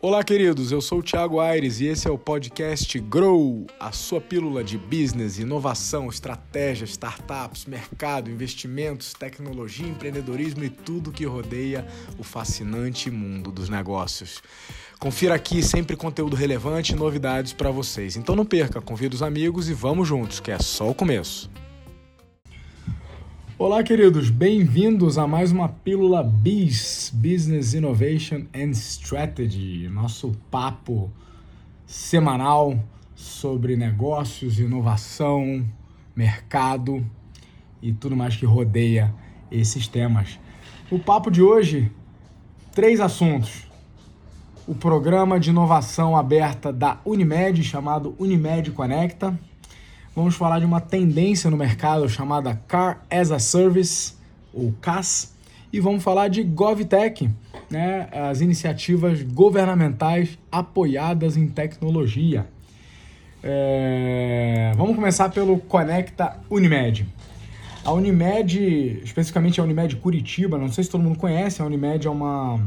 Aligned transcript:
Olá, 0.00 0.22
queridos. 0.22 0.70
Eu 0.70 0.80
sou 0.80 1.00
o 1.00 1.02
Thiago 1.02 1.40
Aires 1.40 1.80
e 1.80 1.86
esse 1.86 2.06
é 2.06 2.10
o 2.10 2.16
podcast 2.16 3.00
Grow, 3.00 3.66
a 3.80 3.90
sua 3.90 4.20
pílula 4.20 4.62
de 4.62 4.78
business, 4.78 5.40
inovação, 5.40 6.08
estratégia, 6.08 6.84
startups, 6.84 7.66
mercado, 7.66 8.30
investimentos, 8.30 9.12
tecnologia, 9.12 9.88
empreendedorismo 9.88 10.62
e 10.62 10.70
tudo 10.70 11.10
que 11.10 11.24
rodeia 11.24 11.84
o 12.16 12.22
fascinante 12.22 13.10
mundo 13.10 13.50
dos 13.50 13.68
negócios. 13.68 14.40
Confira 15.00 15.34
aqui 15.34 15.64
sempre 15.64 15.96
conteúdo 15.96 16.36
relevante 16.36 16.92
e 16.92 16.96
novidades 16.96 17.52
para 17.52 17.72
vocês. 17.72 18.16
Então 18.16 18.36
não 18.36 18.46
perca, 18.46 18.80
convida 18.80 19.16
os 19.16 19.22
amigos 19.22 19.68
e 19.68 19.74
vamos 19.74 20.06
juntos, 20.06 20.38
que 20.38 20.52
é 20.52 20.60
só 20.60 20.88
o 20.88 20.94
começo. 20.94 21.50
Olá, 23.60 23.82
queridos, 23.82 24.30
bem-vindos 24.30 25.18
a 25.18 25.26
mais 25.26 25.50
uma 25.50 25.68
pílula 25.68 26.22
BIS, 26.22 27.10
Business 27.12 27.74
Innovation 27.74 28.44
and 28.54 28.70
Strategy, 28.70 29.88
nosso 29.88 30.30
papo 30.48 31.10
semanal 31.84 32.78
sobre 33.16 33.76
negócios, 33.76 34.60
inovação, 34.60 35.66
mercado 36.14 37.04
e 37.82 37.92
tudo 37.92 38.14
mais 38.14 38.36
que 38.36 38.46
rodeia 38.46 39.12
esses 39.50 39.88
temas. 39.88 40.38
O 40.88 41.00
papo 41.00 41.28
de 41.28 41.42
hoje, 41.42 41.90
três 42.72 43.00
assuntos. 43.00 43.66
O 44.68 44.74
programa 44.76 45.40
de 45.40 45.50
inovação 45.50 46.16
aberta 46.16 46.72
da 46.72 47.00
Unimed, 47.04 47.64
chamado 47.64 48.14
Unimed 48.20 48.70
Conecta 48.70 49.36
vamos 50.18 50.34
falar 50.34 50.58
de 50.58 50.64
uma 50.64 50.80
tendência 50.80 51.48
no 51.48 51.56
mercado 51.56 52.08
chamada 52.08 52.60
Car 52.66 53.04
as 53.08 53.30
a 53.30 53.38
Service, 53.38 54.14
ou 54.52 54.74
CAS, 54.80 55.32
e 55.72 55.78
vamos 55.78 56.02
falar 56.02 56.26
de 56.26 56.42
GovTech, 56.42 57.30
né, 57.70 58.08
as 58.10 58.40
iniciativas 58.40 59.22
governamentais 59.22 60.36
apoiadas 60.50 61.36
em 61.36 61.46
tecnologia. 61.46 62.48
É... 63.42 64.72
Vamos 64.76 64.96
começar 64.96 65.28
pelo 65.28 65.58
Conecta 65.58 66.36
Unimed. 66.50 67.06
A 67.84 67.92
Unimed, 67.92 69.00
especificamente 69.04 69.60
a 69.60 69.64
Unimed 69.64 69.94
Curitiba, 69.96 70.58
não 70.58 70.70
sei 70.72 70.82
se 70.82 70.90
todo 70.90 71.04
mundo 71.04 71.18
conhece, 71.18 71.62
a 71.62 71.64
Unimed 71.64 72.08
é 72.08 72.10
uma, 72.10 72.60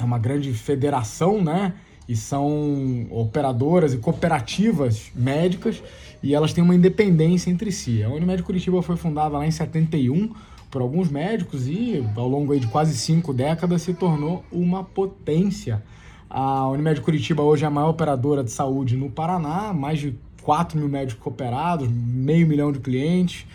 é 0.00 0.02
uma 0.02 0.18
grande 0.18 0.52
federação, 0.52 1.40
né? 1.40 1.74
E 2.08 2.16
são 2.16 3.06
operadoras 3.10 3.94
e 3.94 3.98
cooperativas 3.98 5.10
médicas 5.14 5.80
e 6.24 6.34
elas 6.34 6.54
têm 6.54 6.64
uma 6.64 6.74
independência 6.74 7.50
entre 7.50 7.70
si. 7.70 8.02
A 8.02 8.08
Unimed 8.08 8.42
Curitiba 8.42 8.80
foi 8.80 8.96
fundada 8.96 9.36
lá 9.36 9.46
em 9.46 9.50
71 9.50 10.32
por 10.70 10.80
alguns 10.80 11.10
médicos 11.10 11.68
e 11.68 12.02
ao 12.16 12.26
longo 12.26 12.58
de 12.58 12.66
quase 12.66 12.96
cinco 12.96 13.34
décadas 13.34 13.82
se 13.82 13.92
tornou 13.92 14.42
uma 14.50 14.82
potência. 14.82 15.82
A 16.30 16.66
Unimed 16.68 17.02
Curitiba 17.02 17.42
hoje 17.42 17.64
é 17.64 17.66
a 17.66 17.70
maior 17.70 17.90
operadora 17.90 18.42
de 18.42 18.50
saúde 18.50 18.96
no 18.96 19.10
Paraná, 19.10 19.74
mais 19.74 19.98
de 19.98 20.14
4 20.42 20.78
mil 20.78 20.88
médicos 20.88 21.22
cooperados, 21.22 21.86
meio 21.90 22.46
milhão 22.46 22.72
de 22.72 22.78
clientes, 22.78 23.46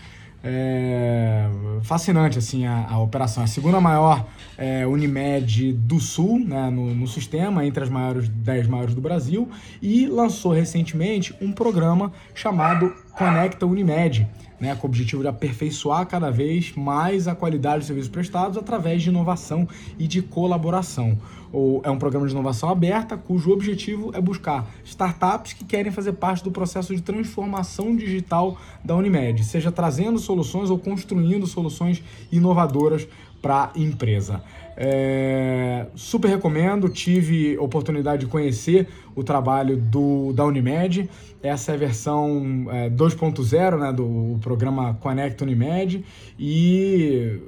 é, 0.44 1.48
fascinante 1.84 2.38
assim 2.38 2.66
a, 2.66 2.88
a, 2.90 3.00
operação. 3.00 3.44
A 3.44 3.48
segunda 3.48 3.80
maior 3.82 4.26
é, 4.58 4.86
Unimed 4.86 5.73
do 5.73 6.00
Sul 6.00 6.40
né, 6.40 6.70
no, 6.70 6.94
no, 6.94 7.08
sistema, 7.08 7.66
entre 7.66 7.84
as 7.84 7.90
maiores 7.90 8.30
10 8.30 8.67
maiores 8.67 8.95
do 8.95 9.02
Brasil, 9.02 9.50
e 9.82 10.06
lançou 10.08 10.54
recentemente 10.54 11.36
um 11.42 11.52
programa 11.52 12.12
chamado 12.34 12.94
Conecta 13.20 13.66
Unimed, 13.66 14.25
né, 14.62 14.73
com 14.78 14.88
o 14.88 14.89
objetivo 14.89 15.22
de 15.22 15.28
aperfeiçoar 15.28 16.08
cada 16.08 16.31
vez 16.31 16.73
mais 16.73 17.28
a 17.28 17.36
qualidade 17.36 17.80
dos 17.80 17.88
serviços 17.88 18.09
prestados 18.09 18.58
através 18.58 19.03
de 19.03 19.09
inovação 19.09 19.67
e 19.98 20.08
de 20.08 20.22
colaboração. 20.22 21.17
Ou 21.52 21.81
é 21.84 21.89
um 21.92 21.98
programa 21.98 22.26
de 22.26 22.31
inovação 22.31 22.70
aberta 22.70 23.17
cujo 23.17 23.52
objetivo 23.52 24.11
é 24.14 24.22
buscar 24.22 24.66
startups 24.86 25.52
que 25.52 25.66
querem 25.66 25.92
fazer 25.92 26.14
parte 26.14 26.45
do 26.45 26.50
processo 26.50 26.95
de 26.95 27.02
transformação 27.02 27.94
digital 27.94 28.58
da 28.86 28.95
Unimed, 28.95 29.44
seja 29.44 29.70
trazendo 29.70 30.17
soluções 30.17 30.70
ou 30.70 30.80
construindo 30.80 31.45
soluções 31.45 32.02
inovadoras 32.32 33.05
para 33.42 33.72
a 33.76 33.80
empresa. 33.80 34.42
É, 34.76 35.88
super 35.95 36.30
recomendo, 36.30 36.88
tive 36.88 37.58
oportunidade 37.58 38.26
de 38.26 38.32
conhecer 38.32 38.88
o 39.16 39.23
trabalho 39.23 39.76
do, 39.76 40.32
da 40.33 40.45
Unimed. 40.45 41.10
Essa 41.44 41.73
é 41.73 41.76
a 41.76 41.77
versão 41.77 42.67
é, 42.70 42.89
2.0 42.89 43.77
né, 43.77 43.92
do 43.92 44.38
programa 44.42 44.94
Connect 45.02 45.44
Unimed 45.44 46.04
e 46.38 47.42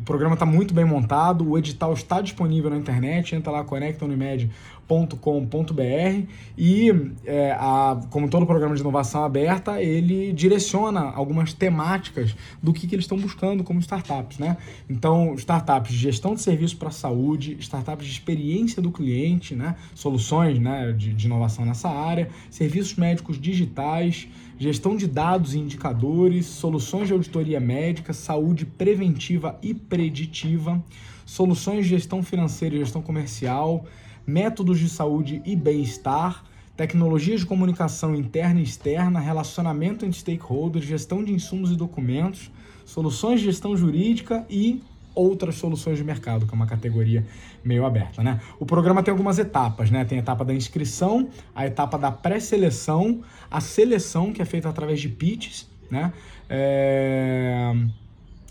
o 0.00 0.02
programa 0.02 0.32
está 0.32 0.46
muito 0.46 0.72
bem 0.72 0.84
montado, 0.84 1.46
o 1.46 1.58
edital 1.58 1.92
está 1.92 2.22
disponível 2.22 2.70
na 2.70 2.78
internet, 2.78 3.36
entra 3.36 3.52
lá 3.52 3.62
conectaunimed.com.br 4.90 6.26
e, 6.58 7.12
é, 7.24 7.52
a, 7.52 8.00
como 8.10 8.28
todo 8.28 8.44
programa 8.44 8.74
de 8.74 8.80
inovação 8.80 9.24
aberta, 9.24 9.80
ele 9.80 10.32
direciona 10.32 11.00
algumas 11.00 11.52
temáticas 11.52 12.34
do 12.62 12.72
que, 12.72 12.86
que 12.86 12.94
eles 12.94 13.04
estão 13.04 13.18
buscando 13.18 13.62
como 13.62 13.78
startups. 13.78 14.38
Né? 14.38 14.56
Então, 14.88 15.34
startups 15.34 15.92
de 15.92 15.98
gestão 15.98 16.34
de 16.34 16.42
serviço 16.42 16.76
para 16.76 16.88
a 16.88 16.92
saúde, 16.92 17.56
startups 17.60 18.06
de 18.06 18.12
experiência 18.12 18.82
do 18.82 18.90
cliente, 18.90 19.54
né? 19.54 19.76
soluções 19.94 20.58
né, 20.58 20.92
de, 20.92 21.14
de 21.14 21.26
inovação 21.26 21.64
nessa 21.64 21.88
área, 21.88 22.28
serviços 22.50 22.96
médicos 22.96 23.40
digitais, 23.40 24.28
gestão 24.58 24.96
de 24.96 25.06
dados 25.06 25.54
e 25.54 25.58
indicadores, 25.58 26.46
soluções 26.46 27.06
de 27.06 27.12
auditoria 27.14 27.60
médica, 27.60 28.12
saúde 28.12 28.66
preventiva 28.66 29.58
e 29.62 29.72
preditiva, 29.72 30.82
soluções 31.24 31.84
de 31.84 31.90
gestão 31.90 32.22
financeira 32.22 32.74
e 32.74 32.78
gestão 32.78 33.00
comercial, 33.00 33.86
métodos 34.26 34.78
de 34.78 34.88
saúde 34.88 35.42
e 35.44 35.54
bem-estar, 35.56 36.44
tecnologias 36.76 37.40
de 37.40 37.46
comunicação 37.46 38.14
interna 38.14 38.60
e 38.60 38.62
externa, 38.62 39.20
relacionamento 39.20 40.04
entre 40.04 40.18
stakeholders, 40.18 40.84
gestão 40.84 41.22
de 41.22 41.32
insumos 41.32 41.70
e 41.70 41.76
documentos, 41.76 42.50
soluções 42.84 43.40
de 43.40 43.46
gestão 43.46 43.76
jurídica 43.76 44.46
e 44.48 44.82
outras 45.14 45.56
soluções 45.56 45.98
de 45.98 46.04
mercado, 46.04 46.46
que 46.46 46.52
é 46.52 46.56
uma 46.56 46.66
categoria 46.66 47.26
meio 47.64 47.84
aberta, 47.84 48.22
né? 48.22 48.40
O 48.58 48.64
programa 48.64 49.02
tem 49.02 49.12
algumas 49.12 49.38
etapas, 49.38 49.90
né? 49.90 50.04
Tem 50.04 50.18
a 50.18 50.22
etapa 50.22 50.44
da 50.44 50.54
inscrição, 50.54 51.28
a 51.54 51.66
etapa 51.66 51.98
da 51.98 52.10
pré-seleção, 52.10 53.20
a 53.50 53.60
seleção, 53.60 54.32
que 54.32 54.40
é 54.40 54.44
feita 54.44 54.68
através 54.68 55.00
de 55.00 55.08
pitches, 55.08 55.68
né? 55.90 56.12
É... 56.48 57.74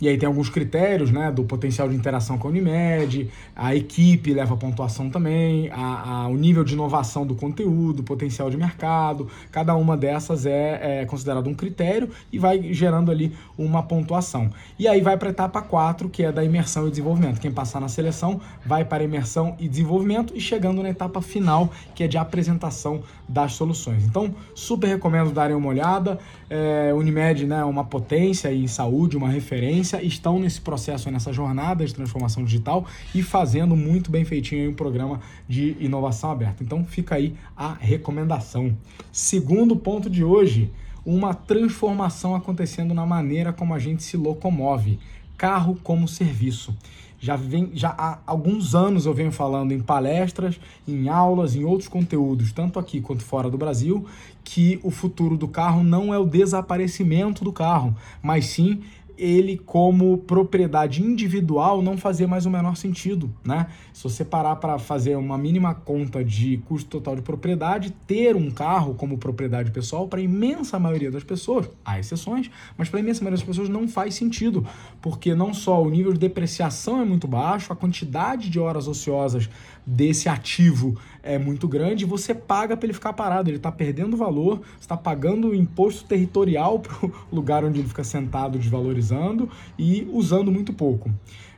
E 0.02 0.08
aí 0.08 0.18
tem 0.18 0.28
alguns 0.28 0.50
critérios, 0.50 1.12
né, 1.12 1.30
do 1.32 1.44
potencial 1.44 1.90
de 1.90 1.96
interação 1.96 2.38
com 2.38 2.48
a 2.48 2.52
Unimed, 2.52 3.30
a 3.54 3.76
equipe 3.76 4.34
leva 4.34 4.56
pontuação 4.56 5.10
também, 5.10 5.70
a, 5.72 6.24
a, 6.24 6.28
o 6.28 6.38
nível 6.38 6.64
de 6.64 6.74
inovação 6.74 7.26
do 7.26 7.36
conteúdo, 7.36 8.02
potencial 8.02 8.50
de 8.50 8.56
mercado, 8.56 9.28
cada 9.52 9.76
uma 9.76 9.98
dessas 9.98 10.46
é, 10.46 11.02
é 11.02 11.06
considerado 11.06 11.48
um 11.48 11.54
critério 11.54 12.10
e 12.32 12.40
vai 12.40 12.72
gerando 12.72 13.12
ali 13.12 13.34
uma 13.58 13.84
pontuação. 13.84 14.50
E 14.78 14.88
aí 14.88 15.02
vai 15.02 15.18
para 15.18 15.30
a 15.30 15.32
etapa 15.32 15.62
4, 15.62 16.08
que 16.08 16.24
é 16.24 16.32
da 16.32 16.44
imersão 16.44 16.88
e 16.88 16.90
desenvolvimento. 16.90 17.42
Quem 17.42 17.52
passar 17.52 17.82
na 17.82 17.90
seleção 17.90 18.40
vai 18.66 18.86
para 18.86 19.04
imersão 19.04 19.56
e 19.60 19.68
desenvolvimento 19.68 20.34
e 20.36 20.40
chegando 20.40 20.82
na 20.82 20.90
etapa 20.90 21.22
final, 21.22 21.70
que 21.94 22.04
é 22.04 22.08
de 22.08 22.18
apresentação 22.18 23.02
das 23.28 23.54
soluções. 23.54 24.06
Então, 24.06 24.34
super 24.56 24.88
recomendo 24.88 25.32
darem 25.32 25.56
uma 25.56 25.68
olhada. 25.68 26.18
É, 26.50 26.92
Unimed, 26.94 27.46
né, 27.46 27.64
uma 27.64 27.84
potência 27.84 28.52
em 28.54 28.68
saúde, 28.68 29.18
uma 29.18 29.30
referência 29.30 29.89
estão 29.98 30.40
nesse 30.40 30.62
processo, 30.62 31.10
nessa 31.10 31.34
jornada 31.34 31.86
de 31.86 31.94
transformação 31.94 32.44
digital 32.44 32.86
e 33.14 33.24
fazendo 33.24 33.76
muito 33.76 34.12
bem 34.12 34.24
feitinho 34.24 34.72
um 34.72 34.74
programa 34.74 35.20
de 35.48 35.76
inovação 35.80 36.32
aberta. 36.32 36.64
Então 36.64 36.86
fica 36.86 37.16
aí 37.16 37.36
a 37.56 37.74
recomendação. 37.74 38.76
Segundo 39.12 39.76
ponto 39.76 40.10
de 40.10 40.24
hoje, 40.24 40.72
uma 41.06 41.34
transformação 41.34 42.36
acontecendo 42.36 42.94
na 42.94 43.06
maneira 43.06 43.52
como 43.52 43.74
a 43.74 43.80
gente 43.80 44.04
se 44.04 44.16
locomove. 44.16 45.00
Carro 45.38 45.80
como 45.84 46.08
serviço 46.08 46.76
já 47.20 47.36
vem 47.36 47.72
já 47.74 47.90
há 47.98 48.20
alguns 48.26 48.74
anos 48.74 49.06
eu 49.06 49.14
venho 49.14 49.32
falando 49.32 49.74
em 49.74 49.80
palestras, 49.80 50.60
em 50.88 51.10
aulas, 51.10 51.56
em 51.56 51.64
outros 51.64 51.90
conteúdos, 51.90 52.52
tanto 52.52 52.80
aqui 52.80 53.02
quanto 53.02 53.24
fora 53.24 53.50
do 53.50 53.58
Brasil, 53.58 54.06
que 54.44 54.80
o 54.82 54.90
futuro 54.90 55.38
do 55.38 55.48
carro 55.48 55.84
não 55.84 56.14
é 56.14 56.18
o 56.18 56.26
desaparecimento 56.26 57.44
do 57.44 57.52
carro, 57.52 57.96
mas 58.22 58.46
sim 58.46 58.82
ele 59.20 59.58
como 59.58 60.18
propriedade 60.20 61.04
individual 61.04 61.82
não 61.82 61.98
fazia 61.98 62.28
mais 62.28 62.46
o 62.46 62.50
menor 62.50 62.76
sentido, 62.78 63.30
né? 63.44 63.68
Se 63.94 64.04
você 64.04 64.24
parar 64.24 64.56
para 64.56 64.80
fazer 64.80 65.18
uma 65.18 65.38
mínima 65.38 65.76
conta 65.76 66.24
de 66.24 66.58
custo 66.66 66.90
total 66.90 67.18
de 67.18 67.22
propriedade, 67.22 67.94
ter 68.08 68.36
um 68.36 68.50
carro 68.50 68.96
como 68.96 69.18
propriedade 69.18 69.72
pessoal 69.72 70.08
para 70.08 70.20
a 70.20 70.24
imensa 70.24 70.80
maioria 70.80 71.12
das 71.12 71.24
pessoas, 71.24 71.70
há 71.84 72.00
exceções, 72.00 72.50
mas 72.78 72.88
para 72.88 73.00
a 73.00 73.02
imensa 73.02 73.22
maioria 73.22 73.38
das 73.38 73.46
pessoas 73.46 73.68
não 73.68 73.88
faz 73.88 74.16
sentido, 74.16 74.66
porque 75.02 75.36
não 75.36 75.54
só 75.54 75.84
o 75.84 75.90
nível 75.90 76.14
de 76.14 76.20
depreciação 76.20 77.02
é 77.02 77.06
muito 77.06 77.28
baixo, 77.28 77.74
a 77.74 77.76
quantidade 77.76 78.50
de 78.50 78.60
horas 78.60 78.88
ociosas 78.88 79.50
desse 79.86 80.30
ativo 80.30 80.98
é 81.24 81.38
muito 81.38 81.68
grande, 81.68 82.06
você 82.06 82.34
paga 82.34 82.78
para 82.78 82.86
ele 82.86 82.94
ficar 82.94 83.14
parado, 83.14 83.50
ele 83.50 83.58
está 83.58 83.72
perdendo 83.72 84.16
valor, 84.16 84.62
está 84.80 84.96
pagando 84.96 85.54
imposto 85.54 86.06
territorial 86.06 86.80
para 86.80 87.06
o 87.06 87.12
lugar 87.32 87.66
onde 87.66 87.80
ele 87.80 87.88
fica 87.88 88.04
sentado 88.04 88.58
desvalorizado 88.58 89.00
utilizando 89.10 89.50
e 89.78 90.08
usando 90.12 90.52
muito 90.52 90.74
pouco. 90.74 91.10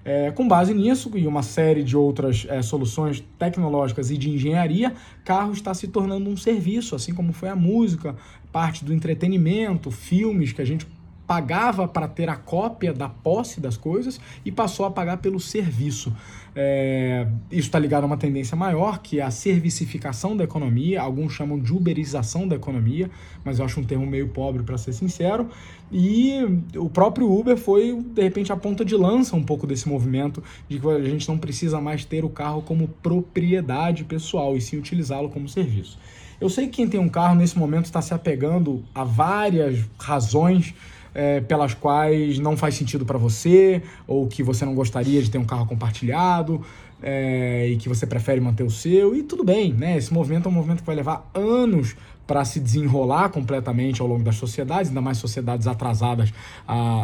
É, 0.04 0.32
com 0.32 0.48
base 0.48 0.74
nisso 0.74 1.12
e 1.16 1.28
uma 1.28 1.44
série 1.44 1.84
de 1.84 1.96
outras 1.96 2.48
é, 2.50 2.62
soluções 2.64 3.24
tecnológicas 3.38 4.10
e 4.10 4.18
de 4.18 4.32
engenharia, 4.32 4.94
carro 5.24 5.52
está 5.52 5.74
se 5.76 5.88
tornando 5.88 6.28
um 6.28 6.36
serviço, 6.36 6.96
assim 6.96 7.14
como 7.14 7.32
foi 7.32 7.50
a 7.50 7.56
música, 7.56 8.16
parte 8.52 8.84
do 8.84 8.94
entretenimento, 8.94 9.92
filmes 9.92 10.54
que 10.54 10.62
a 10.62 10.66
gente 10.66 10.88
pagava 11.32 11.88
para 11.88 12.10
ter 12.10 12.28
a 12.28 12.36
cópia 12.36 12.92
da 12.92 13.08
posse 13.08 13.62
das 13.62 13.78
coisas 13.78 14.20
e 14.44 14.52
passou 14.52 14.86
a 14.86 14.92
pagar 14.92 15.16
pelo 15.16 15.40
serviço. 15.40 16.14
É, 16.54 17.26
isso 17.50 17.68
está 17.68 17.80
ligado 17.80 18.04
a 18.04 18.06
uma 18.06 18.18
tendência 18.18 18.58
maior, 18.58 19.00
que 19.00 19.22
é 19.22 19.24
a 19.24 19.32
servicificação 19.32 20.36
da 20.36 20.44
economia, 20.44 21.02
alguns 21.02 21.32
chamam 21.32 21.58
de 21.58 21.72
uberização 21.72 22.46
da 22.46 22.58
economia, 22.58 23.10
mas 23.46 23.60
eu 23.60 23.66
acho 23.66 23.80
um 23.80 23.84
termo 23.86 24.06
meio 24.06 24.28
pobre 24.28 24.62
para 24.62 24.78
ser 24.78 24.92
sincero. 24.92 25.48
E 25.90 26.34
o 26.76 26.90
próprio 26.90 27.32
Uber 27.32 27.56
foi, 27.56 27.98
de 28.14 28.22
repente, 28.22 28.52
a 28.52 28.58
ponta 28.58 28.84
de 28.84 28.98
lança 28.98 29.34
um 29.34 29.44
pouco 29.44 29.66
desse 29.66 29.88
movimento 29.88 30.44
de 30.68 30.80
que 30.80 30.88
a 30.90 31.02
gente 31.02 31.30
não 31.30 31.38
precisa 31.38 31.80
mais 31.80 32.04
ter 32.04 32.26
o 32.26 32.30
carro 32.30 32.62
como 32.62 32.90
propriedade 33.02 34.04
pessoal 34.04 34.58
e 34.58 34.60
sim 34.60 34.78
utilizá-lo 34.78 35.30
como 35.30 35.48
serviço. 35.48 35.98
Eu 36.42 36.50
sei 36.50 36.66
que 36.66 36.74
quem 36.74 36.90
tem 36.90 37.00
um 37.00 37.08
carro 37.08 37.36
nesse 37.36 37.58
momento 37.58 37.86
está 37.86 38.02
se 38.02 38.14
apegando 38.14 38.84
a 38.94 39.06
várias 39.06 39.86
razões 39.98 40.74
é, 41.14 41.42
pelas 41.42 41.74
quais 41.74 42.40
não 42.40 42.56
faz 42.56 42.76
sentido 42.76 43.06
para 43.06 43.18
você, 43.18 43.82
ou 44.08 44.28
que 44.28 44.44
você 44.44 44.66
não 44.66 44.76
gostaria 44.76 45.22
de 45.22 45.30
ter 45.30 45.38
um 45.38 45.46
carro 45.46 45.66
compartilhado, 45.66 46.62
é, 47.02 47.68
e 47.70 47.78
que 47.78 47.90
você 47.90 48.06
prefere 48.06 48.40
manter 48.40 48.64
o 48.64 48.70
seu, 48.70 49.16
e 49.16 49.24
tudo 49.24 49.44
bem, 49.44 49.74
né? 49.74 49.98
Esse 49.98 50.14
movimento 50.14 50.48
é 50.48 50.52
um 50.52 50.54
movimento 50.54 50.82
que 50.82 50.86
vai 50.86 50.96
levar 50.96 51.30
anos 51.34 51.96
para 52.32 52.46
se 52.46 52.62
desenrolar 52.62 53.28
completamente 53.28 54.02
ao 54.02 54.08
longo 54.08 54.24
das 54.24 54.36
sociedades, 54.36 54.88
ainda 54.88 55.02
mais 55.02 55.18
sociedades 55.18 55.68
atrasadas, 55.68 56.34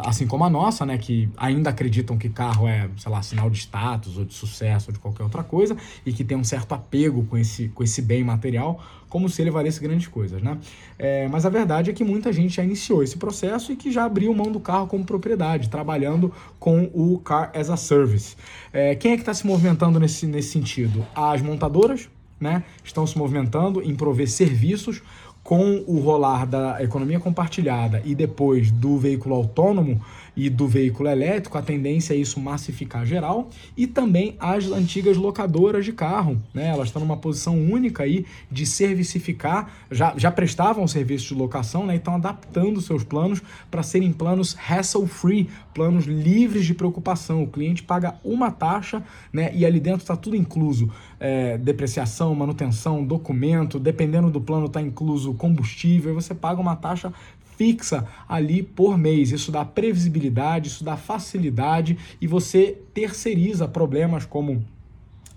assim 0.06 0.26
como 0.26 0.46
a 0.46 0.50
nossa, 0.50 0.86
né, 0.86 0.98
que 0.98 1.30
ainda 1.36 1.70
acreditam 1.70 2.18
que 2.18 2.30
carro 2.30 2.66
é, 2.66 2.90
sei 2.96 3.12
lá, 3.12 3.22
sinal 3.22 3.50
de 3.50 3.58
status 3.58 4.18
ou 4.18 4.24
de 4.24 4.34
sucesso 4.34 4.90
ou 4.90 4.94
de 4.94 5.00
qualquer 5.00 5.24
outra 5.24 5.44
coisa 5.44 5.76
e 6.06 6.14
que 6.14 6.24
tem 6.24 6.38
um 6.38 6.46
certo 6.46 6.74
apego 6.74 7.26
com 7.26 7.38
esse, 7.38 7.68
com 7.68 7.84
esse 7.84 8.02
bem 8.02 8.24
material, 8.24 8.82
como 9.10 9.28
se 9.28 9.42
ele 9.42 9.52
valesse 9.52 9.82
grandes 9.82 10.08
coisas, 10.08 10.42
né? 10.42 10.58
É, 10.98 11.28
mas 11.28 11.46
a 11.46 11.50
verdade 11.50 11.90
é 11.90 11.94
que 11.94 12.06
muita 12.06 12.32
gente 12.32 12.56
já 12.56 12.64
iniciou 12.64 13.04
esse 13.04 13.18
processo 13.18 13.74
e 13.74 13.76
que 13.76 13.92
já 13.92 14.06
abriu 14.06 14.34
mão 14.34 14.50
do 14.50 14.62
carro 14.62 14.88
como 14.88 15.04
propriedade, 15.04 15.68
trabalhando 15.70 16.32
com 16.58 16.90
o 16.94 17.20
Car 17.20 17.52
as 17.54 17.70
a 17.70 17.76
Service. 17.76 18.38
É, 18.72 18.96
quem 18.96 19.12
é 19.12 19.16
que 19.16 19.24
está 19.24 19.34
se 19.34 19.46
movimentando 19.46 20.00
nesse, 20.00 20.26
nesse 20.26 20.52
sentido? 20.52 21.06
As 21.14 21.42
montadoras, 21.42 22.10
né, 22.40 22.64
estão 22.84 23.06
se 23.08 23.18
movimentando 23.18 23.82
em 23.82 23.96
prover 23.96 24.30
serviços 24.30 25.02
com 25.48 25.82
o 25.88 26.02
rolar 26.02 26.46
da 26.46 26.84
economia 26.84 27.22
compartilhada 27.22 28.02
e 28.04 28.14
depois 28.14 28.70
do 28.70 28.98
veículo 28.98 29.34
autônomo 29.34 30.02
e 30.38 30.52
do 30.52 30.68
veículo 30.68 31.10
elétrico, 31.10 31.58
a 31.58 31.62
tendência 31.64 32.14
é 32.14 32.18
isso 32.18 32.40
massificar 32.40 33.06
geral, 33.08 33.50
e 33.76 33.88
também 33.88 34.36
as 34.40 34.68
antigas 34.68 35.18
locadoras 35.18 35.84
de 35.84 35.92
carro, 35.92 36.40
né? 36.54 36.68
Elas 36.68 36.90
estão 36.90 37.02
numa 37.02 37.18
posição 37.18 37.58
única 37.58 38.04
aí 38.04 38.24
de 38.52 38.64
servicificar, 38.64 39.72
já, 39.90 40.14
já 40.16 40.30
prestavam 40.30 40.88
serviço 40.88 41.30
de 41.30 41.34
locação, 41.34 41.88
né? 41.88 41.96
E 41.96 41.98
estão 41.98 42.14
adaptando 42.14 42.80
seus 42.82 43.04
planos 43.04 43.42
para 43.72 43.82
serem 43.82 44.12
planos 44.12 44.54
hassle-free, 44.54 45.50
planos 45.74 46.06
livres 46.06 46.66
de 46.66 46.76
preocupação. 46.76 47.42
O 47.42 47.48
cliente 47.48 47.82
paga 47.82 48.16
uma 48.24 48.52
taxa, 48.52 49.02
né? 49.34 49.52
E 49.56 49.66
ali 49.66 49.80
dentro 49.80 50.02
está 50.02 50.16
tudo 50.16 50.36
incluso. 50.36 50.92
É, 51.20 51.58
depreciação, 51.58 52.36
manutenção, 52.36 53.04
documento, 53.04 53.80
dependendo 53.80 54.30
do 54.30 54.40
plano 54.40 54.68
está 54.68 54.80
incluso 54.80 55.34
combustível, 55.38 56.14
você 56.14 56.36
paga 56.36 56.60
uma 56.60 56.76
taxa 56.76 57.14
fixa 57.58 58.08
ali 58.28 58.62
por 58.62 58.98
mês. 58.98 59.32
Isso 59.32 59.52
dá 59.52 59.66
previsibilidade, 59.66 60.68
isso 60.68 60.84
dá 60.84 60.96
facilidade 60.96 61.98
e 62.22 62.28
você 62.28 62.78
terceiriza 62.94 63.68
problemas 63.68 64.26
como 64.26 64.64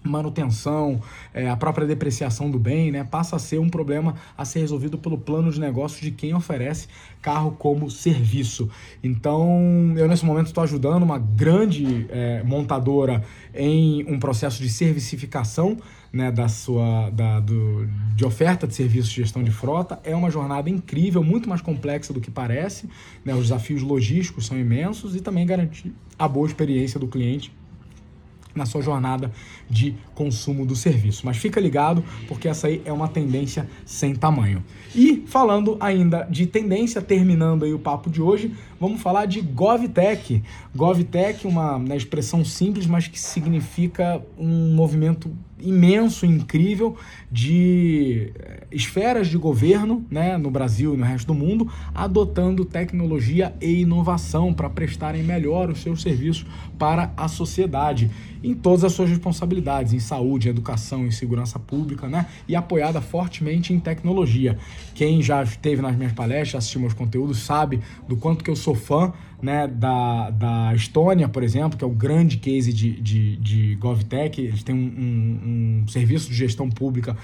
manutenção, 0.02 1.00
é, 1.34 1.48
a 1.48 1.56
própria 1.56 1.86
depreciação 1.86 2.50
do 2.50 2.58
bem, 2.58 2.90
né, 2.90 3.04
passa 3.04 3.36
a 3.36 3.38
ser 3.38 3.58
um 3.58 3.68
problema 3.68 4.14
a 4.36 4.44
ser 4.44 4.60
resolvido 4.60 4.96
pelo 4.96 5.18
plano 5.18 5.50
de 5.50 5.60
negócio 5.60 6.00
de 6.00 6.10
quem 6.10 6.34
oferece 6.34 6.88
carro 7.20 7.52
como 7.52 7.90
serviço. 7.90 8.70
Então, 9.02 9.94
eu 9.96 10.08
nesse 10.08 10.24
momento 10.24 10.46
estou 10.46 10.64
ajudando 10.64 11.02
uma 11.02 11.18
grande 11.18 12.06
é, 12.10 12.42
montadora 12.42 13.22
em 13.54 14.04
um 14.10 14.18
processo 14.18 14.62
de 14.62 14.70
servicificação 14.70 15.76
né, 16.12 16.30
da 16.32 16.48
sua 16.48 17.10
da, 17.10 17.38
do, 17.38 17.86
de 18.16 18.24
oferta 18.24 18.66
de 18.66 18.74
serviços 18.74 19.10
de 19.10 19.16
gestão 19.16 19.42
de 19.42 19.50
frota. 19.50 20.00
É 20.02 20.16
uma 20.16 20.30
jornada 20.30 20.68
incrível, 20.68 21.22
muito 21.22 21.48
mais 21.48 21.60
complexa 21.60 22.12
do 22.12 22.20
que 22.20 22.30
parece. 22.30 22.88
Né, 23.24 23.34
os 23.34 23.42
desafios 23.42 23.82
logísticos 23.82 24.46
são 24.46 24.58
imensos 24.58 25.14
e 25.14 25.20
também 25.20 25.46
garantir 25.46 25.92
a 26.18 26.26
boa 26.26 26.46
experiência 26.46 26.98
do 26.98 27.06
cliente 27.06 27.52
na 28.60 28.66
sua 28.66 28.82
jornada 28.82 29.32
de 29.68 29.94
consumo 30.14 30.66
do 30.66 30.76
serviço. 30.76 31.24
Mas 31.24 31.38
fica 31.38 31.58
ligado, 31.58 32.04
porque 32.28 32.46
essa 32.46 32.66
aí 32.66 32.82
é 32.84 32.92
uma 32.92 33.08
tendência 33.08 33.66
sem 33.86 34.14
tamanho. 34.14 34.62
E 34.94 35.24
falando 35.26 35.78
ainda 35.80 36.24
de 36.30 36.46
tendência, 36.46 37.00
terminando 37.00 37.64
aí 37.64 37.72
o 37.72 37.78
papo 37.78 38.10
de 38.10 38.20
hoje, 38.20 38.52
vamos 38.80 39.02
falar 39.02 39.26
de 39.26 39.42
GovTech. 39.42 40.42
GovTech, 40.74 41.46
uma 41.46 41.78
né, 41.78 41.96
expressão 41.96 42.42
simples, 42.42 42.86
mas 42.86 43.06
que 43.06 43.20
significa 43.20 44.22
um 44.38 44.74
movimento 44.74 45.30
imenso, 45.62 46.24
incrível 46.24 46.96
de 47.30 48.32
eh, 48.38 48.66
esferas 48.72 49.28
de 49.28 49.36
governo, 49.36 50.04
né, 50.10 50.36
no 50.36 50.50
Brasil 50.50 50.94
e 50.94 50.96
no 50.96 51.04
resto 51.04 51.26
do 51.26 51.34
mundo, 51.34 51.70
adotando 51.94 52.64
tecnologia 52.64 53.54
e 53.60 53.82
inovação 53.82 54.52
para 54.52 54.70
prestarem 54.70 55.22
melhor 55.22 55.70
os 55.70 55.80
seus 55.80 56.02
serviços 56.02 56.46
para 56.78 57.12
a 57.16 57.28
sociedade 57.28 58.10
em 58.42 58.54
todas 58.54 58.84
as 58.84 58.92
suas 58.92 59.10
responsabilidades, 59.10 59.92
em 59.92 59.98
saúde, 59.98 60.48
educação, 60.48 61.06
em 61.06 61.10
segurança 61.10 61.58
pública, 61.58 62.08
né, 62.08 62.26
e 62.48 62.56
apoiada 62.56 63.00
fortemente 63.00 63.72
em 63.72 63.78
tecnologia. 63.78 64.58
Quem 64.94 65.22
já 65.22 65.42
esteve 65.42 65.82
nas 65.82 65.94
minhas 65.94 66.12
palestras, 66.12 66.56
assistiu 66.56 66.80
meus 66.80 66.94
conteúdos, 66.94 67.38
sabe 67.40 67.80
do 68.08 68.16
quanto 68.16 68.42
que 68.42 68.50
eu 68.50 68.56
sou 68.56 68.69
fã 68.74 69.12
né, 69.42 69.66
da, 69.66 70.30
da 70.30 70.74
Estônia, 70.74 71.28
por 71.28 71.42
exemplo, 71.42 71.78
que 71.78 71.84
é 71.84 71.86
o 71.86 71.90
grande 71.90 72.36
case 72.36 72.72
de, 72.72 73.00
de, 73.00 73.36
de 73.36 73.74
GovTech. 73.76 74.40
Eles 74.40 74.62
têm 74.62 74.74
um, 74.74 74.78
um, 74.78 75.82
um 75.82 75.88
serviço 75.88 76.28
de 76.28 76.34
gestão 76.34 76.68
pública 76.68 77.16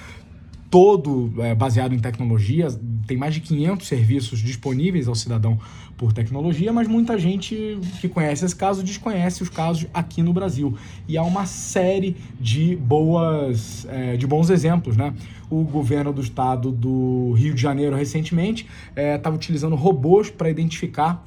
todo 0.70 1.32
é, 1.38 1.54
baseado 1.54 1.94
em 1.94 1.98
tecnologia, 1.98 2.69
tem 3.06 3.16
mais 3.16 3.34
de 3.34 3.40
500 3.40 3.87
serviços 3.87 4.40
disponíveis 4.40 5.08
ao 5.08 5.14
cidadão 5.14 5.58
por 5.96 6.12
tecnologia, 6.12 6.72
mas 6.72 6.88
muita 6.88 7.19
gente 7.19 7.78
que 8.00 8.08
conhece 8.08 8.44
esse 8.44 8.54
caso 8.54 8.82
desconhece 8.82 9.42
os 9.42 9.49
casos 9.49 9.87
aqui 9.94 10.22
no 10.22 10.32
Brasil. 10.32 10.76
E 11.08 11.16
há 11.16 11.22
uma 11.22 11.46
série 11.46 12.16
de 12.38 12.76
boas, 12.76 13.87
é, 13.88 14.16
de 14.16 14.26
bons 14.26 14.50
exemplos, 14.50 14.96
né? 14.96 15.14
O 15.49 15.62
governo 15.62 16.12
do 16.12 16.21
estado 16.21 16.71
do 16.71 17.32
Rio 17.32 17.54
de 17.54 17.62
Janeiro 17.62 17.94
recentemente 17.97 18.66
estava 18.94 19.35
é, 19.35 19.38
utilizando 19.38 19.76
robôs 19.76 20.28
para 20.28 20.50
identificar 20.50 21.25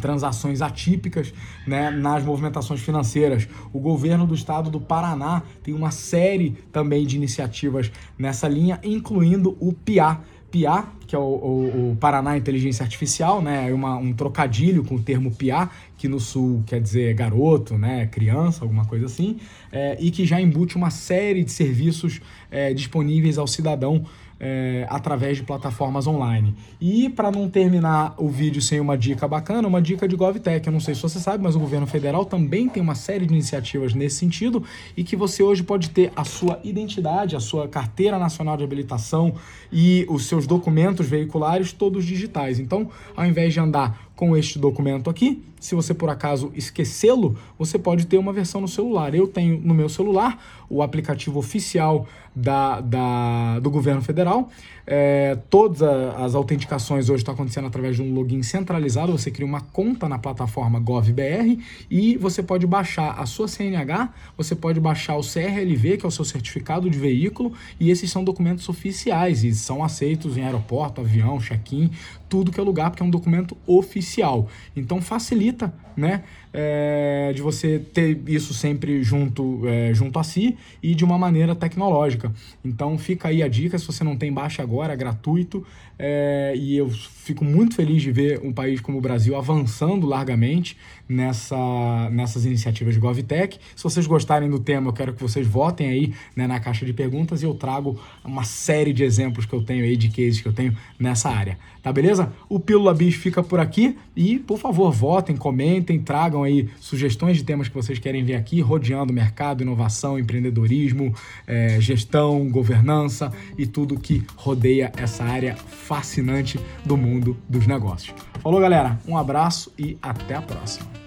transações 0.00 0.62
atípicas 0.62 1.32
né, 1.66 1.90
nas 1.90 2.24
movimentações 2.24 2.80
financeiras. 2.80 3.48
O 3.72 3.80
governo 3.80 4.26
do 4.26 4.34
estado 4.34 4.70
do 4.70 4.80
Paraná 4.80 5.42
tem 5.62 5.74
uma 5.74 5.90
série 5.90 6.50
também 6.72 7.06
de 7.06 7.16
iniciativas 7.16 7.90
nessa 8.18 8.48
linha, 8.48 8.80
incluindo 8.82 9.56
o 9.60 9.72
PIA. 9.72 10.20
PIA, 10.50 10.84
que 11.06 11.14
é 11.14 11.18
o, 11.18 11.22
o, 11.22 11.92
o 11.92 11.96
Paraná 11.96 12.36
Inteligência 12.36 12.82
Artificial, 12.82 13.42
né, 13.42 13.68
é 13.68 13.74
uma, 13.74 13.96
um 13.96 14.12
trocadilho 14.12 14.84
com 14.84 14.94
o 14.94 15.02
termo 15.02 15.30
PIA, 15.30 15.68
que 15.98 16.08
no 16.08 16.20
sul 16.20 16.62
quer 16.66 16.80
dizer 16.80 17.14
garoto, 17.14 17.76
né, 17.76 18.06
criança, 18.06 18.64
alguma 18.64 18.84
coisa 18.84 19.06
assim, 19.06 19.38
é, 19.72 19.96
e 20.00 20.10
que 20.10 20.24
já 20.24 20.40
embute 20.40 20.76
uma 20.76 20.90
série 20.90 21.44
de 21.44 21.50
serviços 21.50 22.20
é, 22.50 22.72
disponíveis 22.72 23.38
ao 23.38 23.46
cidadão 23.46 24.04
é, 24.38 24.86
através 24.90 25.38
de 25.38 25.42
plataformas 25.42 26.06
online. 26.06 26.54
E 26.80 27.08
para 27.08 27.30
não 27.30 27.48
terminar 27.48 28.14
o 28.18 28.28
vídeo 28.28 28.60
sem 28.60 28.80
uma 28.80 28.96
dica 28.96 29.26
bacana, 29.26 29.66
uma 29.66 29.80
dica 29.80 30.06
de 30.06 30.16
GovTech. 30.16 30.66
Eu 30.66 30.72
não 30.72 30.80
sei 30.80 30.94
se 30.94 31.02
você 31.02 31.18
sabe, 31.18 31.42
mas 31.42 31.56
o 31.56 31.60
governo 31.60 31.86
federal 31.86 32.24
também 32.24 32.68
tem 32.68 32.82
uma 32.82 32.94
série 32.94 33.26
de 33.26 33.32
iniciativas 33.32 33.94
nesse 33.94 34.16
sentido 34.16 34.62
e 34.96 35.02
que 35.02 35.16
você 35.16 35.42
hoje 35.42 35.62
pode 35.62 35.90
ter 35.90 36.12
a 36.14 36.24
sua 36.24 36.60
identidade, 36.62 37.36
a 37.36 37.40
sua 37.40 37.68
carteira 37.68 38.18
nacional 38.18 38.56
de 38.56 38.64
habilitação 38.64 39.34
e 39.72 40.06
os 40.08 40.26
seus 40.26 40.46
documentos 40.46 41.08
veiculares 41.08 41.72
todos 41.72 42.04
digitais. 42.04 42.58
Então, 42.58 42.90
ao 43.16 43.26
invés 43.26 43.52
de 43.52 43.60
andar 43.60 44.05
com 44.16 44.34
este 44.34 44.58
documento 44.58 45.10
aqui. 45.10 45.44
Se 45.60 45.74
você 45.74 45.92
por 45.92 46.08
acaso 46.08 46.50
esquecê-lo, 46.54 47.36
você 47.58 47.78
pode 47.78 48.06
ter 48.06 48.18
uma 48.18 48.32
versão 48.32 48.60
no 48.60 48.68
celular. 48.68 49.14
Eu 49.14 49.28
tenho 49.28 49.60
no 49.60 49.74
meu 49.74 49.88
celular 49.88 50.42
o 50.68 50.82
aplicativo 50.82 51.38
oficial 51.38 52.06
da, 52.34 52.80
da 52.80 53.58
do 53.60 53.70
governo 53.70 54.02
federal. 54.02 54.50
É, 54.86 55.36
todas 55.50 55.82
as 55.82 56.34
autenticações 56.34 57.08
hoje 57.08 57.22
estão 57.22 57.34
acontecendo 57.34 57.66
através 57.66 57.96
de 57.96 58.02
um 58.02 58.14
login 58.14 58.42
centralizado. 58.42 59.12
Você 59.12 59.30
cria 59.30 59.46
uma 59.46 59.60
conta 59.60 60.08
na 60.08 60.18
plataforma 60.18 60.78
GovBR 60.78 61.58
e 61.90 62.16
você 62.16 62.42
pode 62.42 62.66
baixar 62.66 63.18
a 63.18 63.26
sua 63.26 63.48
CNH, 63.48 64.12
você 64.36 64.54
pode 64.54 64.78
baixar 64.78 65.16
o 65.16 65.22
CRLV, 65.22 65.96
que 65.96 66.06
é 66.06 66.08
o 66.08 66.12
seu 66.12 66.24
certificado 66.24 66.88
de 66.88 66.98
veículo, 66.98 67.52
e 67.80 67.90
esses 67.90 68.10
são 68.10 68.22
documentos 68.22 68.68
oficiais 68.68 69.42
e 69.42 69.52
são 69.54 69.82
aceitos 69.82 70.36
em 70.36 70.44
aeroporto, 70.44 71.00
avião, 71.00 71.40
check-in, 71.40 71.90
tudo 72.28 72.52
que 72.52 72.60
é 72.60 72.62
lugar, 72.62 72.90
porque 72.90 73.02
é 73.02 73.06
um 73.06 73.10
documento 73.10 73.56
oficial 73.66 74.05
oficial. 74.06 74.48
Então 74.74 75.02
facilita, 75.02 75.74
né? 75.96 76.22
É, 76.56 77.32
de 77.34 77.42
você 77.42 77.78
ter 77.78 78.18
isso 78.26 78.54
sempre 78.54 79.02
junto, 79.02 79.62
é, 79.68 79.92
junto 79.92 80.18
a 80.18 80.24
si 80.24 80.56
e 80.82 80.94
de 80.94 81.04
uma 81.04 81.18
maneira 81.18 81.54
tecnológica. 81.54 82.32
Então 82.64 82.96
fica 82.96 83.28
aí 83.28 83.42
a 83.42 83.48
dica, 83.48 83.78
se 83.78 83.86
você 83.86 84.02
não 84.02 84.16
tem, 84.16 84.32
baixa 84.32 84.62
agora, 84.62 84.92
é 84.92 84.96
gratuito. 84.96 85.64
É, 85.98 86.52
e 86.56 86.76
eu 86.76 86.90
fico 86.90 87.44
muito 87.44 87.74
feliz 87.74 88.02
de 88.02 88.12
ver 88.12 88.40
um 88.44 88.52
país 88.52 88.80
como 88.80 88.98
o 88.98 89.00
Brasil 89.00 89.34
avançando 89.34 90.06
largamente 90.06 90.76
nessa, 91.08 92.08
nessas 92.10 92.44
iniciativas 92.44 92.94
de 92.94 93.00
GovTech. 93.00 93.58
Se 93.74 93.82
vocês 93.82 94.06
gostarem 94.06 94.50
do 94.50 94.58
tema, 94.58 94.88
eu 94.88 94.92
quero 94.92 95.14
que 95.14 95.22
vocês 95.22 95.46
votem 95.46 95.88
aí 95.88 96.14
né, 96.34 96.46
na 96.46 96.60
caixa 96.60 96.84
de 96.84 96.92
perguntas 96.92 97.42
e 97.42 97.46
eu 97.46 97.54
trago 97.54 97.98
uma 98.24 98.44
série 98.44 98.92
de 98.92 99.04
exemplos 99.04 99.46
que 99.46 99.54
eu 99.54 99.62
tenho 99.62 99.84
aí, 99.84 99.96
de 99.96 100.08
cases 100.08 100.40
que 100.40 100.48
eu 100.48 100.52
tenho 100.52 100.76
nessa 100.98 101.30
área. 101.30 101.58
Tá 101.82 101.92
beleza? 101.92 102.32
O 102.48 102.58
Pílula 102.58 102.92
Bis 102.92 103.14
fica 103.14 103.42
por 103.42 103.60
aqui 103.60 103.96
e, 104.14 104.38
por 104.40 104.58
favor, 104.58 104.90
votem, 104.90 105.36
comentem, 105.36 106.00
tragam 106.00 106.42
aí 106.46 106.68
sugestões 106.80 107.36
de 107.36 107.44
temas 107.44 107.68
que 107.68 107.74
vocês 107.74 107.98
querem 107.98 108.24
ver 108.24 108.34
aqui, 108.34 108.60
rodeando 108.60 109.12
mercado, 109.12 109.62
inovação, 109.62 110.18
empreendedorismo, 110.18 111.14
é, 111.46 111.80
gestão, 111.80 112.48
governança 112.48 113.32
e 113.58 113.66
tudo 113.66 113.98
que 113.98 114.24
rodeia 114.36 114.92
essa 114.96 115.24
área 115.24 115.56
fascinante 115.56 116.58
do 116.84 116.96
mundo 116.96 117.36
dos 117.48 117.66
negócios. 117.66 118.14
Falou, 118.42 118.60
galera. 118.60 118.98
Um 119.06 119.16
abraço 119.16 119.72
e 119.78 119.98
até 120.00 120.34
a 120.34 120.42
próxima. 120.42 121.05